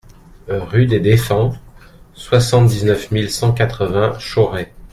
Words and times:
Rue 0.47 0.87
des 0.87 0.99
Deffends, 0.99 1.53
soixante-dix-neuf 2.15 3.11
mille 3.11 3.29
cent 3.29 3.53
quatre-vingts 3.53 4.17
Chauray 4.17 4.71